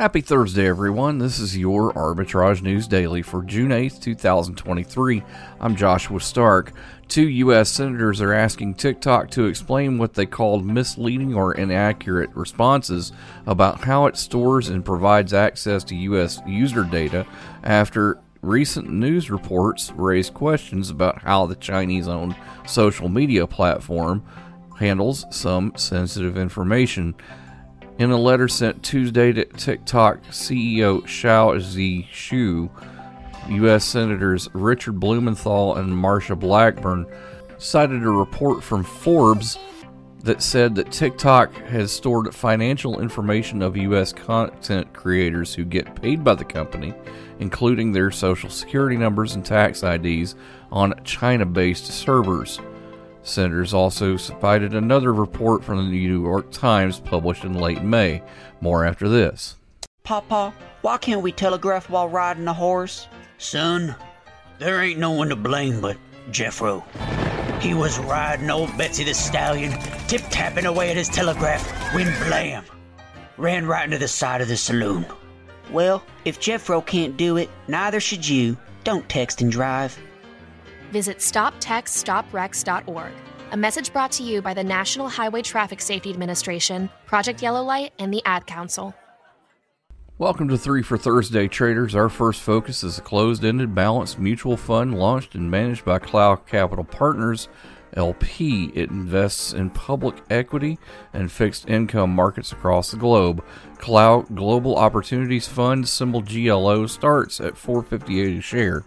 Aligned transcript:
Happy 0.00 0.22
Thursday, 0.22 0.66
everyone. 0.66 1.18
This 1.18 1.38
is 1.38 1.58
your 1.58 1.92
Arbitrage 1.92 2.62
News 2.62 2.88
Daily 2.88 3.20
for 3.20 3.42
June 3.42 3.68
8th, 3.68 4.00
2023. 4.00 5.22
I'm 5.60 5.76
Joshua 5.76 6.18
Stark. 6.20 6.72
Two 7.06 7.28
U.S. 7.28 7.68
senators 7.68 8.22
are 8.22 8.32
asking 8.32 8.76
TikTok 8.76 9.30
to 9.32 9.44
explain 9.44 9.98
what 9.98 10.14
they 10.14 10.24
called 10.24 10.64
misleading 10.64 11.34
or 11.34 11.52
inaccurate 11.52 12.30
responses 12.30 13.12
about 13.44 13.84
how 13.84 14.06
it 14.06 14.16
stores 14.16 14.70
and 14.70 14.86
provides 14.86 15.34
access 15.34 15.84
to 15.84 15.94
U.S. 15.94 16.40
user 16.46 16.84
data 16.84 17.26
after 17.62 18.22
recent 18.40 18.88
news 18.88 19.30
reports 19.30 19.92
raised 19.96 20.32
questions 20.32 20.88
about 20.88 21.20
how 21.20 21.44
the 21.44 21.56
Chinese 21.56 22.08
owned 22.08 22.34
social 22.66 23.10
media 23.10 23.46
platform 23.46 24.24
handles 24.78 25.26
some 25.30 25.74
sensitive 25.76 26.38
information. 26.38 27.14
In 28.00 28.10
a 28.10 28.16
letter 28.16 28.48
sent 28.48 28.82
Tuesday 28.82 29.30
to 29.30 29.44
TikTok 29.44 30.22
CEO 30.30 31.06
Shou 31.06 31.60
Zi 31.60 32.08
Chew, 32.10 32.70
U.S. 33.50 33.84
Senators 33.84 34.48
Richard 34.54 34.98
Blumenthal 34.98 35.76
and 35.76 35.92
Marsha 35.92 36.34
Blackburn 36.34 37.04
cited 37.58 38.02
a 38.02 38.08
report 38.08 38.64
from 38.64 38.84
Forbes 38.84 39.58
that 40.20 40.40
said 40.40 40.74
that 40.76 40.90
TikTok 40.90 41.52
has 41.66 41.92
stored 41.92 42.34
financial 42.34 43.00
information 43.00 43.60
of 43.60 43.76
U.S. 43.76 44.14
content 44.14 44.90
creators 44.94 45.54
who 45.54 45.66
get 45.66 46.00
paid 46.00 46.24
by 46.24 46.34
the 46.34 46.42
company, 46.42 46.94
including 47.38 47.92
their 47.92 48.10
social 48.10 48.48
security 48.48 48.96
numbers 48.96 49.34
and 49.34 49.44
tax 49.44 49.82
IDs, 49.82 50.36
on 50.72 50.98
China 51.04 51.44
based 51.44 51.84
servers. 51.84 52.60
Senators 53.22 53.74
also 53.74 54.16
cited 54.16 54.74
another 54.74 55.12
report 55.12 55.62
from 55.62 55.76
the 55.78 55.90
New 55.90 56.20
York 56.22 56.50
Times 56.50 56.98
published 56.98 57.44
in 57.44 57.54
late 57.54 57.82
May. 57.82 58.22
More 58.60 58.84
after 58.84 59.08
this. 59.08 59.56
Papa, 60.04 60.54
why 60.82 60.98
can't 60.98 61.22
we 61.22 61.32
telegraph 61.32 61.90
while 61.90 62.08
riding 62.08 62.48
a 62.48 62.54
horse? 62.54 63.06
Son, 63.38 63.94
there 64.58 64.82
ain't 64.82 64.98
no 64.98 65.12
one 65.12 65.28
to 65.28 65.36
blame 65.36 65.80
but 65.80 65.96
Jeffro. 66.30 66.82
He 67.60 67.74
was 67.74 67.98
riding 67.98 68.50
old 68.50 68.76
Betsy 68.78 69.04
the 69.04 69.14
Stallion, 69.14 69.72
tip 70.08 70.22
tapping 70.30 70.64
away 70.64 70.90
at 70.90 70.96
his 70.96 71.08
telegraph, 71.08 71.62
when 71.94 72.06
blam! 72.26 72.64
Ran 73.36 73.66
right 73.66 73.84
into 73.84 73.98
the 73.98 74.08
side 74.08 74.40
of 74.40 74.48
the 74.48 74.56
saloon. 74.56 75.06
Well, 75.70 76.02
if 76.24 76.40
Jeffro 76.40 76.84
can't 76.84 77.16
do 77.16 77.36
it, 77.36 77.50
neither 77.68 78.00
should 78.00 78.26
you. 78.26 78.56
Don't 78.82 79.08
text 79.08 79.42
and 79.42 79.52
drive. 79.52 79.98
Visit 80.90 81.18
StopTextStopWrecks.org. 81.18 83.12
A 83.52 83.56
message 83.56 83.92
brought 83.92 84.12
to 84.12 84.22
you 84.22 84.40
by 84.40 84.54
the 84.54 84.62
National 84.62 85.08
Highway 85.08 85.42
Traffic 85.42 85.80
Safety 85.80 86.10
Administration, 86.10 86.88
Project 87.06 87.42
Yellow 87.42 87.62
Light, 87.62 87.92
and 87.98 88.14
the 88.14 88.22
Ad 88.24 88.46
Council. 88.46 88.94
Welcome 90.18 90.48
to 90.48 90.58
Three 90.58 90.82
for 90.82 90.98
Thursday 90.98 91.48
Traders. 91.48 91.94
Our 91.94 92.08
first 92.08 92.42
focus 92.42 92.84
is 92.84 92.98
a 92.98 93.00
closed 93.00 93.44
ended 93.44 93.74
balanced 93.74 94.18
mutual 94.18 94.56
fund 94.56 94.98
launched 94.98 95.34
and 95.34 95.50
managed 95.50 95.84
by 95.84 95.98
Clough 95.98 96.36
Capital 96.36 96.84
Partners 96.84 97.48
LP. 97.94 98.70
It 98.74 98.90
invests 98.90 99.52
in 99.52 99.70
public 99.70 100.16
equity 100.28 100.78
and 101.12 101.30
fixed 101.30 101.68
income 101.68 102.10
markets 102.10 102.52
across 102.52 102.90
the 102.90 102.96
globe. 102.96 103.44
Clough 103.78 104.26
Global 104.34 104.76
Opportunities 104.76 105.48
Fund, 105.48 105.88
symbol 105.88 106.22
GLO, 106.22 106.86
starts 106.86 107.40
at 107.40 107.56
458 107.56 108.38
a 108.38 108.40
share. 108.40 108.84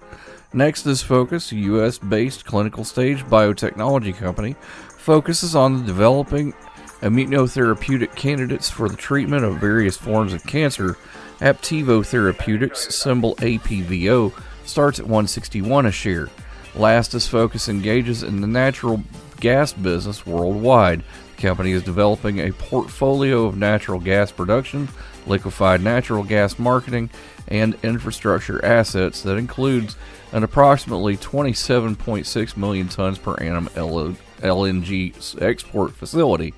Next 0.56 0.86
is 0.86 1.02
Focus, 1.02 1.52
a 1.52 1.56
US 1.56 1.98
based 1.98 2.46
clinical 2.46 2.84
stage 2.84 3.26
biotechnology 3.26 4.16
company, 4.16 4.56
focuses 4.98 5.56
on 5.56 5.84
developing 5.84 6.54
immunotherapeutic 7.02 8.16
candidates 8.16 8.70
for 8.70 8.88
the 8.88 8.96
treatment 8.96 9.44
of 9.44 9.58
various 9.58 9.98
forms 9.98 10.32
of 10.32 10.46
cancer. 10.46 10.96
Aptevo 11.40 12.06
Therapeutics, 12.06 12.96
symbol 12.96 13.36
APVO, 13.38 14.32
starts 14.64 15.00
at 15.00 15.06
161 15.06 15.88
a 15.88 15.92
share. 15.92 16.30
Last 16.76 17.16
is 17.16 17.28
Focus 17.28 17.68
engages 17.68 18.22
in 18.22 18.40
the 18.40 18.48
natural 18.48 19.04
gas 19.40 19.74
business 19.74 20.24
worldwide. 20.24 21.04
The 21.44 21.50
company 21.50 21.72
is 21.74 21.84
developing 21.84 22.40
a 22.40 22.54
portfolio 22.54 23.44
of 23.44 23.58
natural 23.58 24.00
gas 24.00 24.32
production, 24.32 24.88
liquefied 25.28 25.82
natural 25.82 26.24
gas 26.24 26.58
marketing, 26.58 27.10
and 27.50 27.76
infrastructure 27.84 28.64
assets 28.64 29.24
that 29.24 29.36
includes 29.36 29.98
an 30.32 30.46
approximately 30.46 31.18
27.6 31.18 32.56
million 32.56 32.88
tons 32.88 33.18
per 33.18 33.36
annum 33.36 33.68
LNG 33.76 35.42
export 35.42 35.92
facility. 35.92 36.54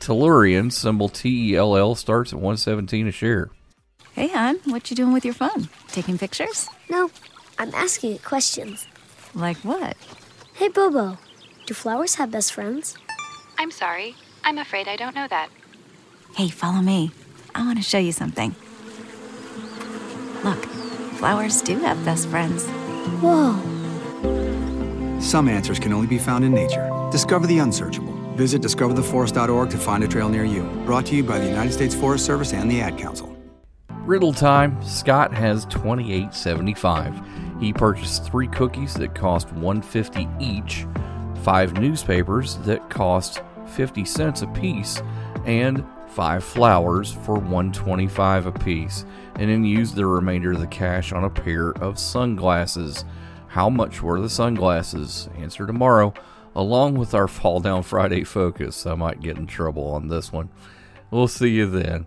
Tellurian, 0.00 0.72
symbol 0.72 1.10
TELL, 1.10 1.94
starts 1.94 2.32
at 2.32 2.38
117 2.38 3.08
a 3.08 3.12
share. 3.12 3.50
Hey, 4.14 4.28
hon, 4.28 4.60
what 4.64 4.88
you 4.88 4.96
doing 4.96 5.12
with 5.12 5.26
your 5.26 5.34
phone? 5.34 5.68
Taking 5.88 6.16
pictures? 6.16 6.70
No, 6.88 7.10
I'm 7.58 7.74
asking 7.74 8.14
it 8.14 8.24
questions. 8.24 8.86
Like 9.34 9.58
what? 9.58 9.94
Hey, 10.54 10.68
Bobo, 10.68 11.18
do 11.66 11.74
flowers 11.74 12.14
have 12.14 12.30
best 12.30 12.54
friends? 12.54 12.96
I'm 13.62 13.70
sorry. 13.70 14.16
I'm 14.42 14.58
afraid 14.58 14.88
I 14.88 14.96
don't 14.96 15.14
know 15.14 15.28
that. 15.28 15.48
Hey, 16.34 16.48
follow 16.48 16.80
me. 16.80 17.12
I 17.54 17.64
want 17.64 17.78
to 17.78 17.84
show 17.84 17.98
you 17.98 18.10
something. 18.10 18.56
Look, 20.42 20.64
flowers 21.14 21.62
do 21.62 21.78
have 21.78 22.04
best 22.04 22.28
friends. 22.28 22.66
Whoa. 23.22 23.54
Some 25.20 25.48
answers 25.48 25.78
can 25.78 25.92
only 25.92 26.08
be 26.08 26.18
found 26.18 26.44
in 26.44 26.52
nature. 26.52 26.90
Discover 27.12 27.46
the 27.46 27.60
unsearchable. 27.60 28.12
Visit 28.34 28.62
discovertheforest.org 28.62 29.70
to 29.70 29.78
find 29.78 30.02
a 30.02 30.08
trail 30.08 30.28
near 30.28 30.44
you. 30.44 30.64
Brought 30.84 31.06
to 31.06 31.14
you 31.14 31.22
by 31.22 31.38
the 31.38 31.46
United 31.46 31.72
States 31.72 31.94
Forest 31.94 32.26
Service 32.26 32.52
and 32.52 32.68
the 32.68 32.80
Ad 32.80 32.98
Council. 32.98 33.32
Riddle 34.00 34.32
time. 34.32 34.82
Scott 34.82 35.32
has 35.32 35.66
28.75. 35.66 37.60
He 37.62 37.72
purchased 37.72 38.24
3 38.24 38.48
cookies 38.48 38.94
that 38.94 39.14
cost 39.14 39.52
150 39.52 40.28
each, 40.40 40.84
5 41.44 41.74
newspapers 41.74 42.56
that 42.64 42.90
cost 42.90 43.40
50 43.72 44.04
cents 44.04 44.42
a 44.42 44.46
piece, 44.48 45.02
and 45.44 45.84
5 46.08 46.44
flowers 46.44 47.12
for 47.12 47.34
125 47.34 48.46
apiece, 48.46 49.04
and 49.36 49.50
then 49.50 49.64
used 49.64 49.94
the 49.94 50.06
remainder 50.06 50.52
of 50.52 50.60
the 50.60 50.66
cash 50.66 51.12
on 51.12 51.24
a 51.24 51.30
pair 51.30 51.70
of 51.70 51.98
sunglasses. 51.98 53.04
How 53.48 53.68
much 53.68 54.02
were 54.02 54.20
the 54.20 54.30
sunglasses? 54.30 55.28
Answer 55.36 55.66
tomorrow, 55.66 56.12
along 56.54 56.94
with 56.94 57.14
our 57.14 57.28
Fall 57.28 57.60
Down 57.60 57.82
Friday 57.82 58.24
focus. 58.24 58.86
I 58.86 58.94
might 58.94 59.20
get 59.20 59.38
in 59.38 59.46
trouble 59.46 59.88
on 59.88 60.08
this 60.08 60.32
one. 60.32 60.50
We'll 61.10 61.28
see 61.28 61.50
you 61.50 61.66
then. 61.66 62.06